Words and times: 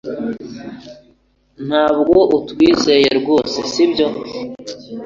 Ntabwo 1.67 2.17
utwizeye 2.37 3.09
rwose 3.19 3.57
sibyo 3.71 4.07